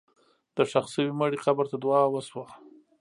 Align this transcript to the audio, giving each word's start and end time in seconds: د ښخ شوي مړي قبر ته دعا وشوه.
د 0.55 0.57
ښخ 0.71 0.85
شوي 0.93 1.11
مړي 1.19 1.37
قبر 1.45 1.65
ته 1.71 1.77
دعا 1.83 2.03
وشوه. 2.09 2.45